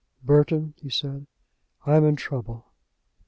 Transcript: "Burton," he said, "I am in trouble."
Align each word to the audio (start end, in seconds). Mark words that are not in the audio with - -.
"Burton," 0.23 0.73
he 0.77 0.89
said, 0.89 1.27
"I 1.85 1.95
am 1.95 2.05
in 2.05 2.15
trouble." 2.15 2.65